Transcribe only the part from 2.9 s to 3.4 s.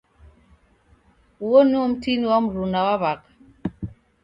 w'aka.